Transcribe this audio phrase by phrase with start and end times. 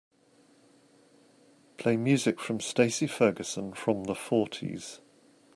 [1.77, 4.99] Play music from Stacy Ferguson from the fourties